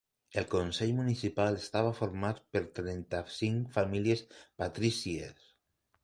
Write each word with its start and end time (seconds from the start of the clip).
El 0.41 0.45
consell 0.51 0.93
municipal 0.99 1.57
estava 1.57 1.91
format 1.99 2.39
per 2.55 2.61
trenta-cinc 2.79 3.67
famílies 3.75 4.23
patrícies. 4.63 5.45